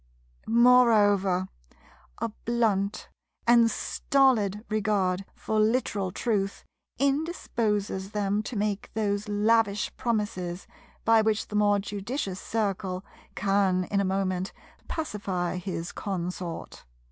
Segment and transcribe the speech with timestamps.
[0.47, 1.47] Moreover
[2.17, 3.07] a blunt
[3.45, 6.65] and stolid regard for literal truth
[6.97, 10.65] indisposes them to make those lavish promises
[11.05, 14.53] by which the more judicious Circle can in a moment
[14.87, 16.83] pacify his consort.